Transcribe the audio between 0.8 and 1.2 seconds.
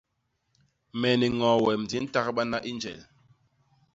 Me